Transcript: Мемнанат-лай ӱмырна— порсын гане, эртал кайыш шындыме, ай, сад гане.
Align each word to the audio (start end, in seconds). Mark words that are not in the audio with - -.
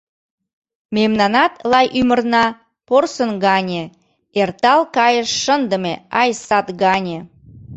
Мемнанат-лай 0.95 1.87
ӱмырна— 1.99 2.45
порсын 2.87 3.31
гане, 3.45 3.83
эртал 4.41 4.81
кайыш 4.95 5.29
шындыме, 5.43 5.93
ай, 6.21 6.29
сад 6.45 6.67
гане. 6.83 7.17